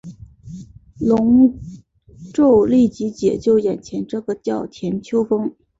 [0.97, 1.53] 龙
[2.33, 5.55] 飙立即解救眼前这个叫田秋凤。